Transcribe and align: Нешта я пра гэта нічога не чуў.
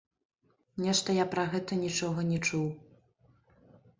Нешта 0.85 1.15
я 1.17 1.25
пра 1.35 1.43
гэта 1.51 1.77
нічога 1.83 2.25
не 2.31 2.39
чуў. 2.47 2.67